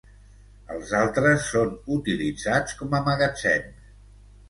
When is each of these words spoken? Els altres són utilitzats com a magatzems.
Els 0.75 0.93
altres 0.99 1.45
són 1.51 1.77
utilitzats 1.99 2.77
com 2.83 2.99
a 3.01 3.07
magatzems. 3.13 3.97